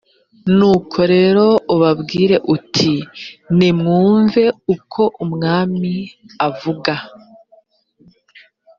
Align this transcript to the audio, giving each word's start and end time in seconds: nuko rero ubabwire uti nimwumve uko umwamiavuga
nuko 0.57 0.99
rero 1.13 1.45
ubabwire 1.73 2.35
uti 2.55 2.93
nimwumve 3.57 4.43
uko 4.73 5.01
umwamiavuga 5.23 6.93